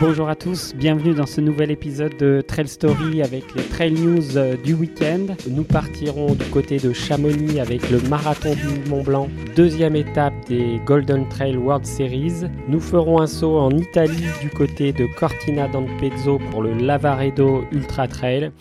Bonjour 0.00 0.28
à 0.28 0.36
tous, 0.36 0.76
bienvenue 0.76 1.12
dans 1.12 1.26
ce 1.26 1.40
nouvel 1.40 1.72
épisode 1.72 2.16
de 2.18 2.40
Trail 2.40 2.68
Story 2.68 3.20
avec 3.20 3.52
les 3.56 3.64
Trail 3.64 3.94
News 3.94 4.36
euh, 4.36 4.56
du 4.56 4.74
week-end. 4.74 5.34
Nous 5.50 5.64
partirons 5.64 6.34
du 6.36 6.44
côté 6.50 6.76
de 6.76 6.92
Chamonix 6.92 7.58
avec 7.58 7.90
le 7.90 8.00
marathon 8.02 8.54
du 8.54 8.88
Mont 8.88 9.02
Blanc, 9.02 9.28
deuxième 9.56 9.96
étape 9.96 10.34
des 10.46 10.80
Golden 10.86 11.28
Trail 11.28 11.56
World 11.56 11.84
Series. 11.84 12.48
Nous 12.68 12.78
ferons 12.78 13.20
un 13.20 13.26
saut 13.26 13.58
en 13.58 13.72
Italie 13.72 14.26
du 14.40 14.50
côté 14.50 14.92
de 14.92 15.04
Cortina 15.18 15.66
d'Ampezzo 15.66 16.38
pour 16.52 16.62
le 16.62 16.74
Lavaredo 16.74 17.64
Ultra 17.72 18.06
Trail. 18.06 18.52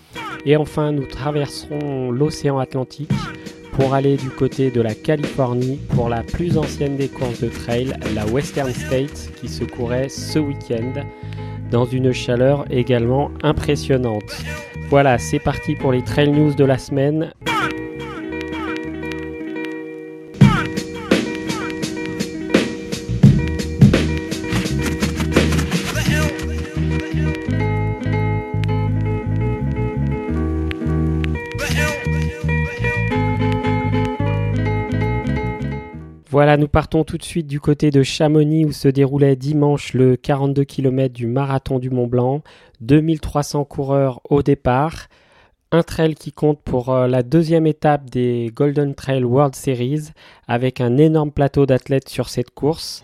Et 0.48 0.58
enfin, 0.58 0.92
nous 0.92 1.06
traverserons 1.06 2.10
l'océan 2.10 2.58
Atlantique 2.58 3.12
pour 3.78 3.94
aller 3.94 4.18
du 4.18 4.32
côté 4.32 4.72
de 4.72 4.82
la 4.82 4.96
Californie 4.96 5.80
pour 5.90 6.10
la 6.10 6.24
plus 6.24 6.58
ancienne 6.58 6.98
des 6.98 7.10
courses 7.10 7.42
de 7.42 7.48
trail, 7.48 7.94
la 8.16 8.26
Western 8.26 8.74
States, 8.74 9.30
qui 9.40 9.48
se 9.48 9.64
courait 9.66 10.10
ce 10.10 10.40
week-end 10.40 11.04
dans 11.70 11.86
une 11.86 12.12
chaleur 12.12 12.66
également 12.70 13.32
impressionnante. 13.44 14.44
Voilà, 14.90 15.18
c'est 15.18 15.40
parti 15.40 15.76
pour 15.76 15.92
les 15.92 16.04
trail 16.04 16.32
news 16.32 16.54
de 16.54 16.64
la 16.64 16.78
semaine. 16.78 17.32
Voilà, 36.38 36.56
nous 36.56 36.68
partons 36.68 37.04
tout 37.04 37.18
de 37.18 37.24
suite 37.24 37.48
du 37.48 37.60
côté 37.60 37.90
de 37.90 38.04
Chamonix 38.04 38.64
où 38.64 38.72
se 38.72 38.88
déroulait 38.88 39.36
dimanche 39.36 39.96
le 39.96 40.16
42 40.16 40.66
km 40.66 41.12
du 41.12 41.26
marathon 41.26 41.80
du 41.80 41.90
Mont 41.90 42.06
Blanc. 42.06 42.44
2300 42.82 43.66
coureurs 43.66 44.22
au 44.30 44.44
départ. 44.44 45.08
Un 45.72 45.82
trail 45.82 46.14
qui 46.14 46.32
compte 46.32 46.62
pour 46.62 46.94
euh, 46.94 47.08
la 47.08 47.24
deuxième 47.24 47.66
étape 47.66 48.12
des 48.12 48.52
Golden 48.54 48.94
Trail 48.94 49.24
World 49.24 49.56
Series 49.56 50.12
avec 50.48 50.80
un 50.80 50.98
énorme 50.98 51.32
plateau 51.32 51.66
d'athlètes 51.66 52.08
sur 52.08 52.30
cette 52.30 52.52
course. 52.52 53.04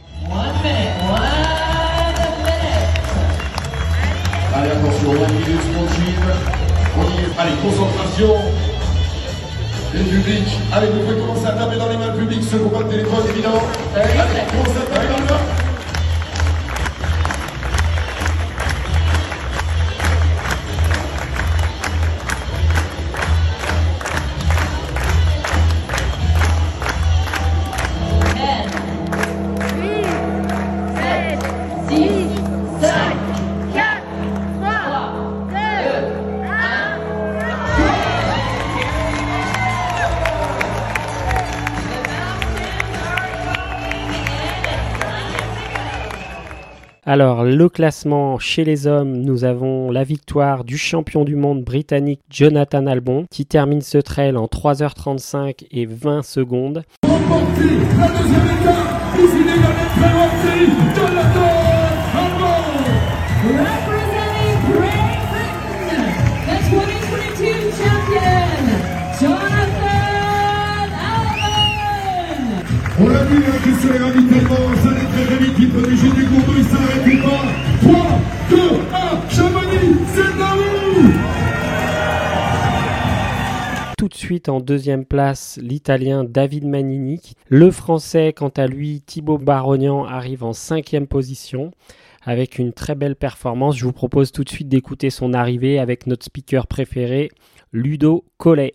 Allez, 4.54 4.70
attention, 4.70 5.12
Allez, 7.40 7.54
concentration. 7.64 8.73
Le 9.94 10.00
public, 10.06 10.48
allez, 10.74 10.88
vous 10.88 11.02
pouvez 11.02 11.20
commencer 11.20 11.46
à 11.46 11.52
taper 11.52 11.78
dans 11.78 11.88
les 11.88 11.98
mains 11.98 12.18
publiques, 12.18 12.44
ceux 12.44 12.58
qui 12.58 12.70
pas 12.70 12.80
le 12.80 12.90
téléphone, 12.90 13.26
évidemment. 13.30 13.62
Allez, 13.96 14.10
commencez 14.50 14.80
à 14.82 14.92
taper 14.92 15.08
dans 15.08 15.18
les 15.18 15.26
mains. 15.26 15.63
Alors, 47.06 47.44
le 47.44 47.68
classement 47.68 48.40
chez 48.40 48.64
les 48.64 48.88
hommes, 48.88 49.18
nous 49.18 49.44
avons 49.44 49.92
la 49.92 50.06
victoire 50.06 50.64
du 50.64 50.78
champion 50.78 51.26
du 51.26 51.36
monde 51.36 51.62
britannique 51.62 52.22
Jonathan 52.30 52.88
Albon 52.88 53.26
qui 53.30 53.46
termine 53.46 53.82
ce 53.82 53.98
trail 53.98 54.38
en 54.38 54.46
3h35 54.46 55.66
et 55.70 55.86
20 55.86 56.24
secondes. 56.24 56.84
On 73.00 73.08
l'a 73.10 73.24
vu, 73.26 73.38
hein, 73.38 73.58
que 73.62 73.82
sur 73.82 73.92
les 73.92 74.00
ravitaillements, 74.00 74.93
ça 75.54 75.60
allait 75.60 75.60
très 75.60 75.60
très 75.60 75.60
vite, 75.60 75.60
il 75.60 75.70
prenait 75.70 75.96
juste 75.96 76.16
des 76.16 76.26
cours 76.26 76.44
d'eau, 76.46 76.54
il 76.58 76.64
s'arrêtait 76.66 77.18
pas? 77.22 77.44
3, 77.82 78.20
2, 78.50 78.58
1, 78.94 79.30
Chamonix, 79.30 79.96
c'est 80.14 80.42
à 80.42 80.56
vous 80.56 81.12
Tout 83.98 84.08
de 84.10 84.16
suite 84.16 84.50
en 84.50 84.60
deuxième 84.60 85.06
place, 85.06 85.60
l'Italien 85.62 86.24
David 86.24 86.66
Manini. 86.66 87.22
Le 87.48 87.72
Français, 87.72 88.34
quant 88.34 88.52
à 88.56 88.68
lui, 88.68 89.02
Thibaut 89.06 89.38
Barognan, 89.38 90.06
arrive 90.06 90.44
en 90.44 90.54
cinquième 90.54 91.08
position 91.08 91.72
avec 92.26 92.58
une 92.58 92.74
très 92.74 92.96
belle 92.96 93.16
performance. 93.16 93.78
Je 93.78 93.86
vous 93.86 93.94
propose 93.94 94.32
tout 94.32 94.44
de 94.44 94.50
suite 94.50 94.70
d'écouter 94.70 95.10
son 95.10 95.34
arrivée 95.34 95.80
avec 95.80 96.08
notre 96.08 96.26
speaker 96.26 96.68
préféré, 96.68 97.30
Ludo 97.72 98.26
Collet. 98.38 98.74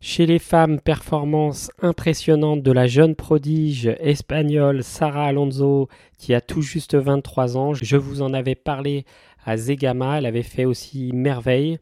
Chez 0.00 0.26
les 0.26 0.38
femmes, 0.38 0.80
performance 0.80 1.70
impressionnante 1.82 2.62
de 2.62 2.72
la 2.72 2.86
jeune 2.86 3.16
prodige 3.16 3.90
espagnole 3.98 4.84
Sara 4.84 5.24
Alonso 5.24 5.88
qui 6.16 6.32
a 6.32 6.40
tout 6.40 6.62
juste 6.62 6.94
23 6.94 7.56
ans. 7.56 7.74
Je 7.74 7.96
vous 7.96 8.22
en 8.22 8.32
avais 8.34 8.54
parlé 8.54 9.04
à 9.44 9.56
Zegama, 9.56 10.18
elle 10.18 10.26
avait 10.26 10.42
fait 10.42 10.64
aussi 10.64 11.10
merveille. 11.14 11.78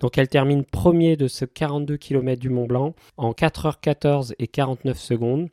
Donc 0.00 0.16
elle 0.16 0.28
termine 0.28 0.64
premier 0.64 1.16
de 1.16 1.28
ce 1.28 1.44
42 1.44 1.96
km 1.98 2.40
du 2.40 2.48
Mont 2.48 2.66
Blanc 2.66 2.94
en 3.16 3.32
4h14 3.32 4.32
et 4.38 4.48
49 4.48 4.98
secondes. 4.98 5.48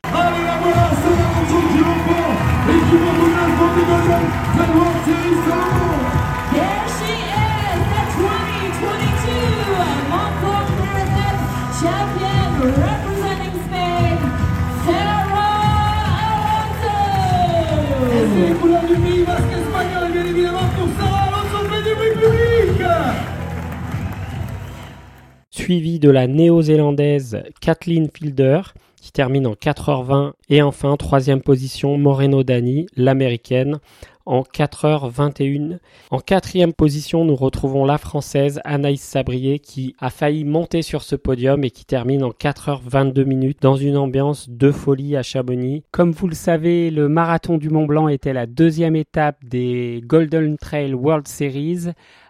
Suivi 25.68 25.98
de 25.98 26.08
la 26.08 26.26
néo-zélandaise 26.26 27.42
Kathleen 27.60 28.08
Fielder 28.08 28.62
qui 29.02 29.12
termine 29.12 29.46
en 29.46 29.52
4h20 29.52 30.32
et 30.48 30.62
enfin 30.62 30.96
troisième 30.96 31.42
position 31.42 31.98
Moreno 31.98 32.42
Dani, 32.42 32.86
l'américaine, 32.96 33.78
en 34.24 34.42
4h21. 34.42 35.78
En 36.10 36.20
quatrième 36.20 36.72
position, 36.72 37.26
nous 37.26 37.36
retrouvons 37.36 37.84
la 37.84 37.98
Française 37.98 38.62
Anaïs 38.64 39.02
Sabrier 39.02 39.58
qui 39.58 39.94
a 39.98 40.08
failli 40.08 40.44
monter 40.44 40.80
sur 40.80 41.02
ce 41.02 41.16
podium 41.16 41.62
et 41.64 41.70
qui 41.70 41.84
termine 41.84 42.24
en 42.24 42.30
4h22 42.30 43.24
minutes 43.24 43.58
dans 43.60 43.76
une 43.76 43.98
ambiance 43.98 44.48
de 44.48 44.70
folie 44.70 45.16
à 45.16 45.22
Chamonix. 45.22 45.82
Comme 45.92 46.12
vous 46.12 46.28
le 46.28 46.34
savez, 46.34 46.90
le 46.90 47.10
marathon 47.10 47.58
du 47.58 47.68
Mont 47.68 47.84
Blanc 47.84 48.08
était 48.08 48.32
la 48.32 48.46
deuxième 48.46 48.96
étape 48.96 49.36
des 49.44 50.02
Golden 50.02 50.56
Trail 50.56 50.94
World 50.94 51.28
Series 51.28 51.88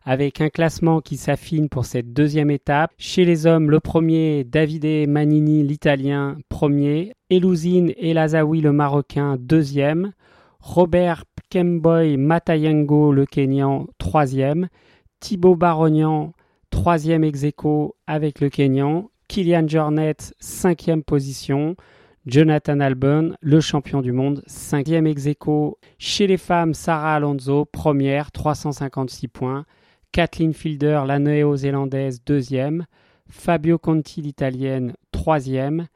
avec 0.08 0.40
un 0.40 0.48
classement 0.48 1.02
qui 1.02 1.18
s'affine 1.18 1.68
pour 1.68 1.84
cette 1.84 2.14
deuxième 2.14 2.50
étape. 2.50 2.92
Chez 2.96 3.26
les 3.26 3.44
hommes, 3.44 3.70
le 3.70 3.78
premier, 3.78 4.42
Davide 4.42 5.06
Manini, 5.06 5.62
l'italien, 5.62 6.38
premier. 6.48 7.12
Elouzine 7.28 7.92
et 7.94 8.14
Lazawi, 8.14 8.62
le 8.62 8.72
marocain, 8.72 9.36
deuxième. 9.38 10.14
Robert 10.60 11.24
Kemboy 11.50 12.16
Matayango, 12.16 13.12
le 13.12 13.26
Kenyan, 13.26 13.86
troisième. 13.98 14.68
Thibaut 15.20 15.56
Barognan, 15.56 16.32
troisième 16.70 17.22
ex 17.22 17.44
avec 18.06 18.40
le 18.40 18.48
Kenyan. 18.48 19.10
Kylian 19.28 19.68
Jornet, 19.68 20.16
cinquième 20.40 21.02
position. 21.02 21.76
Jonathan 22.24 22.80
Albon, 22.80 23.34
le 23.42 23.60
champion 23.60 24.00
du 24.00 24.12
monde, 24.12 24.42
cinquième 24.46 25.06
ex 25.06 25.28
Chez 25.98 26.26
les 26.26 26.38
femmes, 26.38 26.72
Sarah 26.72 27.16
Alonso, 27.16 27.66
première, 27.66 28.32
356 28.32 29.28
points. 29.28 29.66
Kathleen 30.12 30.52
Fielder, 30.52 31.02
la 31.06 31.18
néo-zélandaise, 31.18 32.22
deuxième. 32.24 32.86
Fabio 33.28 33.78
Conti, 33.78 34.22
l'italienne, 34.22 34.94
troisième. 35.12 35.86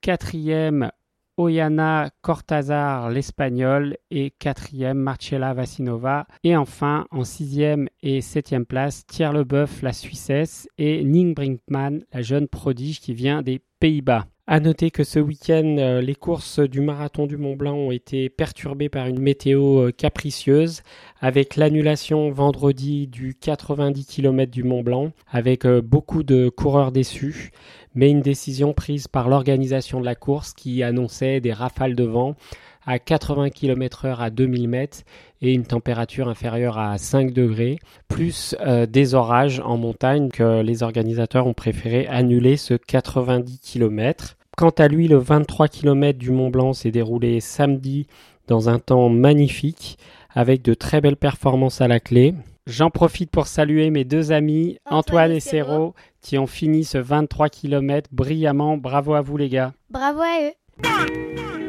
Quatrième, 0.00 0.90
Oyana 1.36 2.10
Cortazar, 2.22 3.10
l'espagnole. 3.10 3.96
Et 4.10 4.30
quatrième, 4.30 4.98
Marcella 4.98 5.54
Vassinova. 5.54 6.26
Et 6.44 6.56
enfin, 6.56 7.06
en 7.10 7.24
sixième 7.24 7.88
et 8.02 8.20
septième 8.20 8.66
place, 8.66 9.06
Thierry 9.06 9.38
Leboeuf, 9.38 9.82
la 9.82 9.92
Suissesse. 9.92 10.68
Et 10.78 11.04
Ning 11.04 11.34
Brinkman, 11.34 12.00
la 12.12 12.22
jeune 12.22 12.48
prodige 12.48 13.00
qui 13.00 13.14
vient 13.14 13.42
des 13.42 13.62
Pays-Bas. 13.80 14.26
À 14.52 14.60
noter 14.60 14.90
que 14.90 15.02
ce 15.02 15.18
week-end, 15.18 15.76
euh, 15.78 16.02
les 16.02 16.14
courses 16.14 16.60
du 16.60 16.82
marathon 16.82 17.24
du 17.24 17.38
Mont 17.38 17.56
Blanc 17.56 17.74
ont 17.74 17.90
été 17.90 18.28
perturbées 18.28 18.90
par 18.90 19.06
une 19.06 19.18
météo 19.18 19.78
euh, 19.78 19.92
capricieuse, 19.92 20.82
avec 21.22 21.56
l'annulation 21.56 22.30
vendredi 22.30 23.06
du 23.06 23.34
90 23.34 24.04
km 24.04 24.52
du 24.52 24.62
Mont 24.62 24.82
Blanc, 24.82 25.12
avec 25.30 25.64
euh, 25.64 25.80
beaucoup 25.80 26.22
de 26.22 26.50
coureurs 26.50 26.92
déçus, 26.92 27.50
mais 27.94 28.10
une 28.10 28.20
décision 28.20 28.74
prise 28.74 29.08
par 29.08 29.30
l'organisation 29.30 30.00
de 30.00 30.04
la 30.04 30.14
course 30.14 30.52
qui 30.52 30.82
annonçait 30.82 31.40
des 31.40 31.54
rafales 31.54 31.94
de 31.94 32.04
vent 32.04 32.36
à 32.84 32.98
80 32.98 33.48
km/h 33.48 34.18
à 34.18 34.28
2000 34.28 34.68
mètres 34.68 34.98
et 35.40 35.54
une 35.54 35.64
température 35.64 36.28
inférieure 36.28 36.76
à 36.76 36.98
5 36.98 37.32
degrés, 37.32 37.78
plus 38.08 38.56
des 38.88 39.14
orages 39.14 39.60
en 39.64 39.78
montagne 39.78 40.30
que 40.30 40.62
les 40.62 40.82
organisateurs 40.82 41.46
ont 41.46 41.54
préféré 41.54 42.08
annuler 42.08 42.56
ce 42.56 42.74
90 42.74 43.60
km. 43.60 44.36
Quant 44.56 44.70
à 44.70 44.88
lui, 44.88 45.08
le 45.08 45.16
23 45.16 45.68
km 45.68 46.18
du 46.18 46.30
Mont 46.30 46.50
Blanc 46.50 46.72
s'est 46.74 46.90
déroulé 46.90 47.40
samedi 47.40 48.06
dans 48.48 48.68
un 48.68 48.78
temps 48.78 49.08
magnifique, 49.08 49.98
avec 50.34 50.62
de 50.62 50.74
très 50.74 51.00
belles 51.00 51.16
performances 51.16 51.80
à 51.80 51.88
la 51.88 52.00
clé. 52.00 52.34
J'en 52.66 52.90
profite 52.90 53.30
pour 53.30 53.46
saluer 53.46 53.90
mes 53.90 54.04
deux 54.04 54.30
amis, 54.30 54.78
Antoine, 54.86 55.32
et 55.32 55.40
Serrault, 55.40 55.94
qui 56.20 56.38
ont 56.38 56.46
fini 56.46 56.84
ce 56.84 56.98
23 56.98 57.48
km 57.48 58.08
brillamment. 58.12 58.76
Bravo 58.76 59.14
à 59.14 59.20
vous 59.20 59.36
les 59.36 59.48
gars. 59.48 59.72
Bravo 59.90 60.20
à 60.20 60.48
eux. 60.48 61.61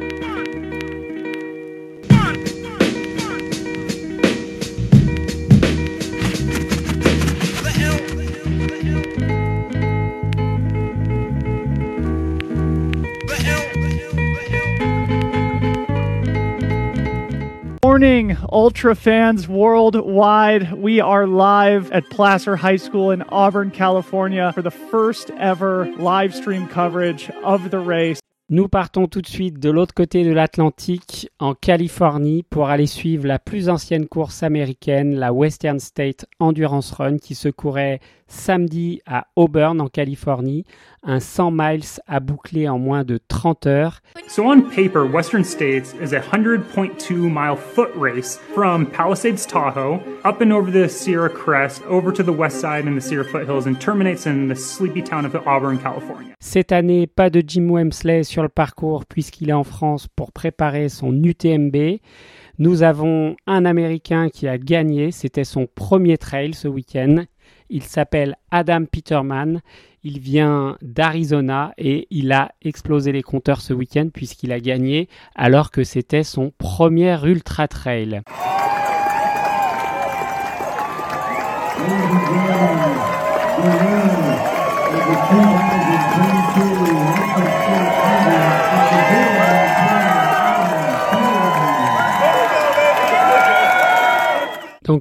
Morning, 17.94 18.36
Ultra 18.50 18.96
fans 18.96 19.46
worldwide. 19.46 20.72
We 20.72 21.00
are 21.00 21.28
live 21.28 21.92
at 21.92 22.02
Placer 22.10 22.56
High 22.56 22.78
School 22.78 23.12
in 23.12 23.22
Auburn, 23.28 23.70
California 23.70 24.52
for 24.52 24.62
the 24.62 24.72
first 24.72 25.30
ever 25.38 25.88
live 25.96 26.34
stream 26.34 26.66
coverage 26.66 27.30
of 27.44 27.70
the 27.70 27.78
race. 27.78 28.18
Nous 28.50 28.66
partons 28.66 29.06
tout 29.06 29.22
de 29.22 29.28
suite 29.28 29.60
de 29.60 29.70
l'autre 29.70 29.94
côté 29.94 30.24
de 30.24 30.32
l'Atlantique, 30.32 31.30
en 31.38 31.54
Californie, 31.54 32.42
pour 32.42 32.68
aller 32.68 32.88
suivre 32.88 33.28
la 33.28 33.38
plus 33.38 33.68
ancienne 33.68 34.08
course 34.08 34.42
américaine, 34.42 35.14
la 35.14 35.32
Western 35.32 35.78
State 35.78 36.26
Endurance 36.40 36.90
Run, 36.90 37.18
qui 37.18 37.36
se 37.36 37.48
courait 37.48 38.00
samedi 38.34 39.00
à 39.06 39.26
Auburn 39.36 39.80
en 39.80 39.88
Californie, 39.88 40.64
un 41.02 41.20
100 41.20 41.50
miles 41.52 42.00
à 42.06 42.20
boucler 42.20 42.68
en 42.68 42.78
moins 42.78 43.04
de 43.04 43.18
30 43.28 43.66
heures. 43.66 44.00
So 44.28 44.50
on 44.50 44.62
paper, 44.62 45.04
Western 45.04 45.44
States 45.44 45.94
is 46.02 46.12
a 46.14 46.20
100.2 46.20 47.14
mile 47.14 47.56
foot 47.56 47.90
race 47.96 48.38
from 48.54 48.86
Palisades, 48.86 49.46
Tahoe, 49.46 50.00
up 50.24 50.40
and 50.40 50.52
over 50.52 50.70
the 50.70 50.88
Sierra 50.88 51.30
Crest, 51.30 51.82
over 51.88 52.12
to 52.12 52.22
the 52.22 52.32
west 52.32 52.60
side 52.60 52.86
in 52.86 52.94
the 52.94 53.00
Sierra 53.00 53.24
foothills 53.24 53.66
and 53.66 53.76
terminates 53.80 54.26
in 54.26 54.48
the 54.48 54.56
sleepy 54.56 55.02
town 55.02 55.24
of 55.24 55.34
Auburn, 55.46 55.78
California. 55.78 56.34
Cette 56.40 56.72
année, 56.72 57.06
pas 57.06 57.30
de 57.30 57.42
Jim 57.46 57.68
Wemsley 57.70 58.24
sur 58.24 58.42
le 58.42 58.48
parcours 58.48 59.06
puisqu'il 59.06 59.50
est 59.50 59.54
en 59.54 59.64
France 59.64 60.08
pour 60.14 60.32
préparer 60.32 60.88
son 60.88 61.12
UTMB. 61.12 62.00
Nous 62.58 62.84
avons 62.84 63.34
un 63.46 63.64
Américain 63.64 64.28
qui 64.28 64.46
a 64.46 64.58
gagné, 64.58 65.10
c'était 65.10 65.44
son 65.44 65.66
premier 65.66 66.18
trail 66.18 66.54
ce 66.54 66.68
week-end. 66.68 67.24
Il 67.70 67.82
s'appelle 67.82 68.36
Adam 68.50 68.84
Peterman. 68.84 69.60
Il 70.02 70.20
vient 70.20 70.76
d'Arizona 70.82 71.72
et 71.78 72.06
il 72.10 72.32
a 72.32 72.52
explosé 72.62 73.10
les 73.12 73.22
compteurs 73.22 73.60
ce 73.60 73.72
week-end 73.72 74.08
puisqu'il 74.12 74.52
a 74.52 74.60
gagné 74.60 75.08
alors 75.34 75.70
que 75.70 75.82
c'était 75.82 76.24
son 76.24 76.52
premier 76.58 77.16
ultra 77.24 77.68
trail. 77.68 78.22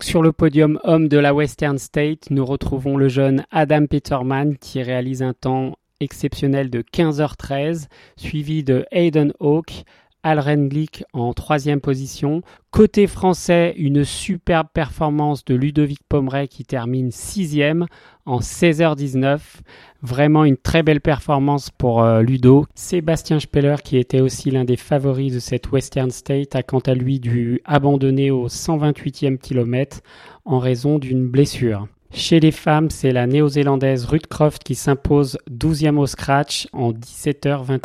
Sur 0.03 0.21
le 0.21 0.33
podium 0.33 0.81
homme 0.83 1.07
de 1.07 1.17
la 1.17 1.33
Western 1.33 1.77
State, 1.77 2.29
nous 2.29 2.45
retrouvons 2.45 2.97
le 2.97 3.07
jeune 3.07 3.45
Adam 3.51 3.85
Peterman 3.85 4.57
qui 4.57 4.83
réalise 4.83 5.23
un 5.23 5.33
temps 5.33 5.77
exceptionnel 6.01 6.69
de 6.69 6.81
15h13, 6.81 7.88
suivi 8.17 8.65
de 8.65 8.85
Hayden 8.91 9.31
Hawke, 9.39 9.85
Alren 10.24 10.68
Glick 10.68 11.04
en 11.14 11.34
troisième 11.34 11.81
position. 11.81 12.42
Côté 12.72 13.08
français, 13.08 13.74
une 13.78 14.04
superbe 14.04 14.68
performance 14.74 15.46
de 15.46 15.54
Ludovic 15.54 16.00
Pomeray 16.10 16.48
qui 16.48 16.64
termine 16.64 17.12
sixième 17.12 17.86
en 18.25 18.40
16h19. 18.40 19.40
Vraiment 20.02 20.46
une 20.46 20.58
très 20.58 20.81
belle 20.81 21.02
performance 21.02 21.70
pour 21.70 22.02
euh, 22.02 22.22
Ludo. 22.22 22.66
Sébastien 22.74 23.40
Speller, 23.40 23.75
qui 23.84 23.98
était 23.98 24.22
aussi 24.22 24.50
l'un 24.50 24.65
des 24.65 24.77
favoris 24.77 25.34
de 25.34 25.39
cette 25.39 25.72
Western 25.72 26.10
State, 26.10 26.56
a 26.56 26.63
quant 26.63 26.80
à 26.80 26.94
lui 26.94 27.20
dû 27.20 27.62
abandonner 27.65 28.32
au 28.32 28.48
128e 28.48 29.38
kilomètre 29.38 30.01
en 30.46 30.60
raison 30.60 31.00
d'une 31.00 31.27
blessure. 31.27 31.88
Chez 32.12 32.39
les 32.39 32.51
femmes, 32.51 32.92
c'est 32.92 33.12
la 33.12 33.25
néo-zélandaise 33.25 34.06
Ruth 34.06 34.27
Croft 34.27 34.63
qui 34.63 34.75
s'impose 34.75 35.38
12e 35.50 35.98
au 35.98 36.06
scratch 36.06 36.68
en 36.72 36.92
17h21. 36.92 37.80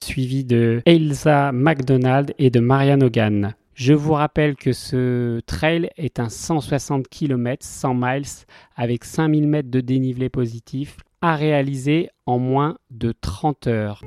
Suivi 0.00 0.44
de 0.44 0.80
Elsa 0.86 1.52
McDonald 1.52 2.32
et 2.38 2.48
de 2.48 2.60
Marianne 2.60 3.02
Hogan. 3.02 3.54
Je 3.74 3.92
vous 3.92 4.14
rappelle 4.14 4.56
que 4.56 4.72
ce 4.72 5.40
trail 5.40 5.90
est 5.98 6.18
un 6.18 6.30
160 6.30 7.06
km, 7.08 7.62
100 7.66 7.94
miles, 7.94 8.22
avec 8.76 9.04
5000 9.04 9.46
mètres 9.46 9.70
de 9.70 9.80
dénivelé 9.80 10.30
positif, 10.30 10.96
à 11.20 11.36
réaliser 11.36 12.08
en 12.24 12.38
moins 12.38 12.78
de 12.90 13.12
30 13.12 13.66
heures. 13.66 14.00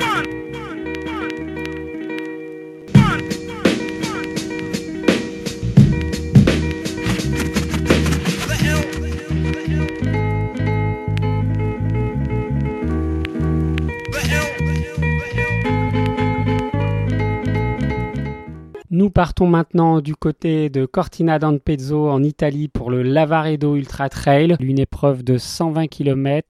Nous 18.93 19.09
partons 19.09 19.47
maintenant 19.47 20.01
du 20.01 20.17
côté 20.17 20.69
de 20.69 20.85
Cortina 20.85 21.39
d'Ampezzo 21.39 22.09
en 22.09 22.21
Italie 22.23 22.67
pour 22.67 22.91
le 22.91 23.03
Lavaredo 23.03 23.77
Ultra 23.77 24.09
Trail, 24.09 24.57
une 24.59 24.79
épreuve 24.79 25.23
de 25.23 25.37
120 25.37 25.87
km. 25.87 26.45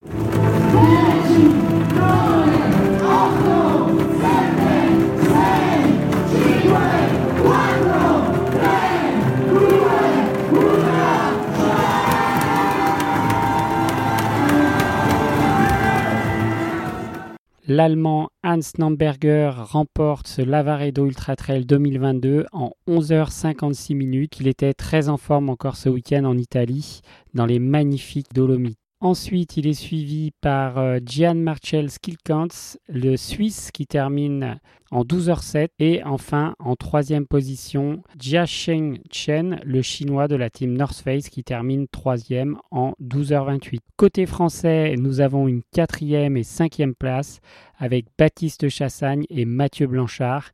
L'Allemand 17.74 18.32
Hans 18.44 18.60
Namberger 18.80 19.54
remporte 19.56 20.28
ce 20.28 20.42
Lavaredo 20.42 21.06
Ultra 21.06 21.38
Trail 21.38 21.66
2022 21.66 22.46
en 22.52 22.74
11h56 22.86 23.96
minutes. 23.96 24.42
Il 24.42 24.50
était 24.50 24.74
très 24.74 25.08
en 25.08 25.16
forme 25.16 25.50
encore 25.50 25.78
ce 25.78 25.88
week-end 25.88 26.26
en 26.26 26.38
Italie, 26.38 27.00
dans 27.34 27.46
les 27.46 27.60
magnifiques 27.60 28.34
Dolomites. 28.34 28.81
Ensuite, 29.04 29.58
il 29.58 29.66
est 29.66 29.74
suivi 29.74 30.30
par 30.42 30.78
euh, 30.78 31.00
Gian 31.04 31.34
Marcel 31.34 31.90
Skilkans, 31.90 32.78
le 32.88 33.18
Suisse 33.18 33.72
qui 33.72 33.88
termine 33.88 34.60
en 34.92 35.04
12h07. 35.04 35.70
Et 35.80 36.04
enfin, 36.04 36.54
en 36.60 36.76
troisième 36.76 37.26
position, 37.26 38.04
Jia 38.20 38.46
Sheng 38.46 39.00
Chen, 39.10 39.60
le 39.66 39.82
Chinois 39.82 40.28
de 40.28 40.36
la 40.36 40.52
team 40.52 40.78
North 40.78 41.02
Face 41.02 41.30
qui 41.30 41.44
termine 41.44 41.88
troisième 41.88 42.60
en 42.70 42.94
12h28. 43.02 43.80
Côté 43.98 44.28
français, 44.28 44.94
nous 45.00 45.20
avons 45.20 45.48
une 45.48 45.64
quatrième 45.74 46.38
et 46.38 46.44
cinquième 46.44 46.94
place 46.94 47.40
avec 47.80 48.06
Baptiste 48.20 48.70
Chassagne 48.70 49.26
et 49.32 49.46
Mathieu 49.46 49.88
Blanchard 49.88 50.52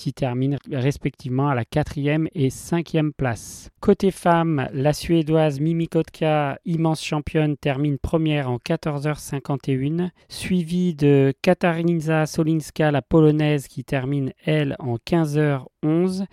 qui 0.00 0.14
terminent 0.14 0.56
respectivement 0.72 1.50
à 1.50 1.54
la 1.54 1.66
quatrième 1.66 2.26
et 2.34 2.48
cinquième 2.48 3.12
place. 3.12 3.68
Côté 3.80 4.10
femmes, 4.10 4.66
la 4.72 4.94
Suédoise 4.94 5.60
Mimi 5.60 5.88
Kotka, 5.88 6.58
immense 6.64 7.04
championne, 7.04 7.58
termine 7.58 7.98
première 7.98 8.50
en 8.50 8.56
14h51, 8.56 10.08
suivie 10.30 10.94
de 10.94 11.34
Katarina 11.42 12.24
Solinska, 12.24 12.90
la 12.90 13.02
polonaise, 13.02 13.68
qui 13.68 13.84
termine 13.84 14.32
elle 14.46 14.74
en 14.78 14.96
15h11 14.96 16.24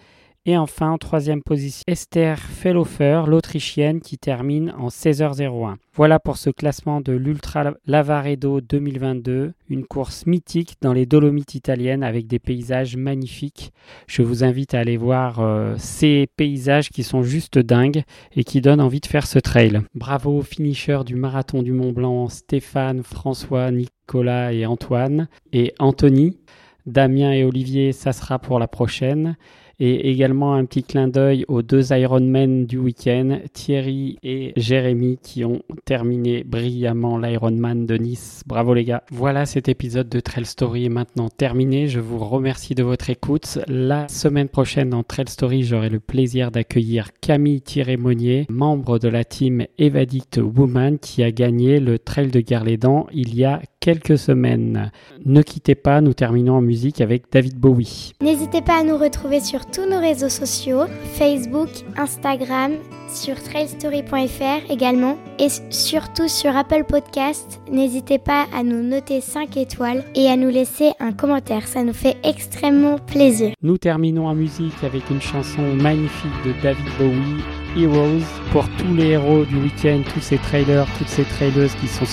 et 0.48 0.58
enfin, 0.58 0.92
en 0.92 0.98
troisième 0.98 1.44
position, 1.44 1.84
Esther 1.88 2.40
Fellhofer, 2.40 3.24
l'Autrichienne, 3.28 4.00
qui 4.00 4.18
termine 4.18 4.74
en 4.78 4.88
16h01. 4.88 5.76
Voilà 5.94 6.20
pour 6.20 6.38
ce 6.38 6.50
classement 6.50 7.02
de 7.02 7.12
l'Ultra 7.12 7.74
Lavaredo 7.86 8.62
2022, 8.62 9.52
une 9.70 9.86
course 9.86 10.26
mythique 10.26 10.76
dans 10.80 10.94
les 10.94 11.06
Dolomites 11.06 11.56
italiennes 11.56 12.02
avec 12.02 12.28
des 12.28 12.40
paysages 12.40 12.96
magnifiques. 12.96 13.74
Je 14.08 14.22
vous 14.22 14.46
invite 14.46 14.74
à 14.74 14.80
aller 14.80 14.96
voir 14.96 15.42
euh, 15.42 15.76
ces 15.78 16.30
paysages 16.38 16.92
qui 16.92 17.04
sont 17.04 17.24
juste 17.24 17.60
dingues 17.60 18.04
et 18.34 18.46
qui 18.46 18.62
donnent 18.62 18.80
envie 18.80 19.02
de 19.02 19.08
faire 19.08 19.28
ce 19.28 19.40
trail. 19.40 19.82
Bravo 19.96 20.40
aux 20.40 21.04
du 21.04 21.16
marathon 21.16 21.62
du 21.62 21.74
Mont 21.74 21.92
Blanc, 21.92 22.30
Stéphane, 22.30 23.04
François, 23.04 23.70
Nicolas 23.72 24.54
et 24.54 24.66
Antoine, 24.66 25.28
et 25.52 25.74
Anthony. 25.78 26.38
Damien 26.86 27.34
et 27.34 27.44
Olivier, 27.44 27.92
ça 27.92 28.14
sera 28.14 28.40
pour 28.40 28.60
la 28.60 28.70
prochaine. 28.70 29.36
Et 29.80 30.10
également 30.10 30.56
un 30.56 30.66
petit 30.66 30.84
clin 30.84 31.08
d'œil 31.08 31.46
aux 31.48 31.62
deux 31.62 31.94
Ironman 31.94 32.66
du 32.66 32.78
week-end, 32.78 33.40
Thierry 33.54 34.18
et 34.24 34.54
Jérémy, 34.56 35.20
qui 35.22 35.46
ont 35.46 35.62
terminé 35.86 36.44
brillamment 36.44 37.18
l'Ironman 37.18 37.86
de 37.86 37.96
Nice. 37.96 38.42
Bravo 38.48 38.74
les 38.74 38.84
gars. 38.84 39.04
Voilà, 39.12 39.46
cet 39.46 39.70
épisode 39.70 40.10
de 40.10 40.20
Trail 40.20 40.46
Story 40.46 40.86
est 40.86 40.90
maintenant 40.90 41.30
terminé. 41.30 41.88
Je 41.88 42.00
vous 42.00 42.18
remercie 42.18 42.74
de 42.74 42.84
votre 42.84 43.10
écoute. 43.10 43.60
La 43.68 44.08
semaine 44.08 44.50
prochaine 44.50 44.90
dans 44.90 45.04
Trail 45.04 45.28
Story, 45.28 45.64
j'aurai 45.64 45.90
le 45.90 46.00
plaisir 46.00 46.50
d'accueillir 46.50 47.10
Camille 47.22 47.62
Thierry-Monnier, 47.62 48.48
membre 48.50 48.98
de 48.98 49.10
la 49.10 49.24
team 49.24 49.66
Evadict 49.78 50.38
Woman, 50.38 50.98
qui 50.98 51.22
a 51.22 51.32
gagné 51.32 51.80
le 51.80 52.00
Trail 52.00 52.32
de 52.32 52.40
Guerlédan 52.40 53.06
il 53.14 53.36
y 53.36 53.46
a 53.46 53.62
quelques 53.80 54.18
semaines. 54.18 54.92
Ne 55.26 55.42
quittez 55.42 55.76
pas, 55.76 56.02
nous 56.02 56.14
terminons 56.14 56.56
en 56.56 56.62
musique 56.62 57.02
avec 57.02 57.32
David 57.32 57.58
Bowie. 57.58 58.14
N'hésitez 58.22 58.62
pas 58.62 58.80
à 58.80 58.84
nous 58.84 58.98
retrouver 58.98 59.40
sur 59.40 59.66
tous 59.66 59.88
nos 59.90 60.00
réseaux 60.00 60.30
sociaux, 60.30 60.86
Facebook, 61.14 61.70
Instagram, 61.98 62.74
sur 63.08 63.42
trailstory.fr 63.42 64.72
également 64.72 65.18
et 65.40 65.48
surtout 65.70 66.28
sur 66.28 66.56
Apple 66.56 66.84
Podcast. 66.88 67.62
N'hésitez 67.72 68.20
pas 68.20 68.46
à 68.54 68.64
nous 68.64 68.84
noter 68.84 69.22
5 69.22 69.58
étoiles 69.58 70.04
et 70.16 70.28
à 70.28 70.36
nous 70.36 70.50
laisser 70.50 70.92
un 71.00 71.14
commentaire, 71.14 71.68
ça 71.68 71.84
nous 71.84 71.94
fait 71.94 72.18
extrêmement 72.24 72.98
plaisir. 72.98 73.54
Nous 73.62 73.78
terminons 73.78 74.28
en 74.28 74.36
musique 74.36 74.84
avec 74.84 75.10
une 75.10 75.22
chanson 75.22 75.62
magnifique 75.76 76.32
de 76.46 76.54
David 76.62 76.86
Bowie, 76.98 77.44
Heroes, 77.78 78.26
pour 78.52 78.68
tous 78.78 78.94
les 78.96 79.12
héros 79.12 79.46
du 79.46 79.56
week-end, 79.58 80.02
tous 80.14 80.22
ces 80.22 80.38
trailers, 80.38 80.88
toutes 80.98 81.10
ces 81.10 81.24
trailers 81.24 81.76
qui 81.80 81.88
sont 81.88 82.06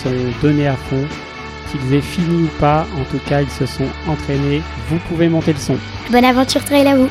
donnés 0.43 0.67
à 0.67 0.77
fond. 0.77 1.07
Qu'ils 1.71 1.95
aient 1.95 2.01
fini 2.01 2.45
ou 2.45 2.61
pas, 2.61 2.87
en 3.01 3.05
tout 3.05 3.21
cas 3.27 3.43
ils 3.43 3.51
se 3.51 3.67
sont 3.67 3.89
entraînés. 4.07 4.63
Vous 4.89 4.99
pouvez 5.09 5.29
monter 5.29 5.53
le 5.53 5.59
son. 5.59 5.77
Bonne 6.11 6.25
aventure 6.25 6.65
trail 6.65 6.87
à 6.87 6.97
vous 6.97 7.09